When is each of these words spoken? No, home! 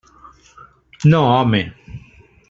No, 1.03 1.19
home! 1.27 1.61